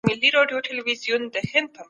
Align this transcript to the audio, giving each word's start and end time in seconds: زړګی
زړګی 0.07 1.77